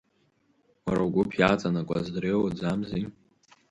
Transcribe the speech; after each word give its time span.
Уара 0.85 1.01
угәыԥ 1.07 1.31
иаҵанакуаз 1.35 2.05
дреиуӡамзи? 2.13 3.03